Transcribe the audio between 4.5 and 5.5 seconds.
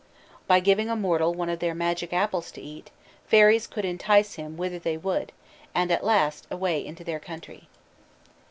whither they would,